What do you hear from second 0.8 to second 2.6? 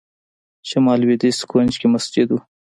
لوېدیځ کونج کې مسجد و.